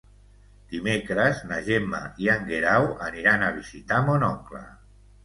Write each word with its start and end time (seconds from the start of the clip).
Dimecres 0.69 1.43
na 1.51 1.59
Gemma 1.67 1.99
i 2.23 2.29
en 2.37 2.47
Guerau 2.47 2.87
aniran 3.09 3.45
a 3.47 3.51
visitar 3.59 4.01
mon 4.09 4.27
oncle. 4.31 4.65